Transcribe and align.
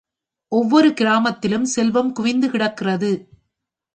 ஒவ்வொரு 0.51 0.89
கிராமத்திலும் 0.89 1.65
செல்வம் 1.65 2.11
குவிந்து 2.11 2.49
கிடக்கிறது. 2.49 3.11